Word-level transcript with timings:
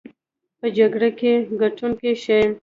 په 0.59 0.67
جګړه 0.77 1.09
کې 1.19 1.31
ګټونکي 1.61 2.13
شي. 2.23 2.41